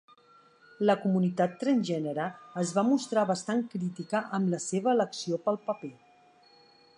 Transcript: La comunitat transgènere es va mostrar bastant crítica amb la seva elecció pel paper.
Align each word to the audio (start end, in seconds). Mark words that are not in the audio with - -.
La 0.89 0.93
comunitat 1.01 1.51
transgènere 1.63 2.25
es 2.61 2.71
va 2.77 2.85
mostrar 2.87 3.27
bastant 3.33 3.61
crítica 3.75 4.23
amb 4.39 4.51
la 4.55 4.63
seva 4.65 4.93
elecció 4.97 5.41
pel 5.47 5.61
paper. 5.69 5.93